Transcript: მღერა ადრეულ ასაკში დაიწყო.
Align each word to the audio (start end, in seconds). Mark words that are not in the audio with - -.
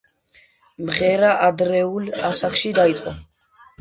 მღერა 0.87 1.29
ადრეულ 1.49 2.07
ასაკში 2.31 2.73
დაიწყო. 2.79 3.15